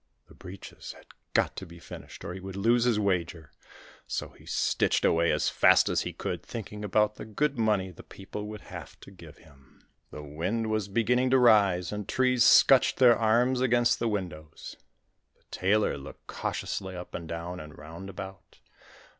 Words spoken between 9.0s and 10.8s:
to give him. The wind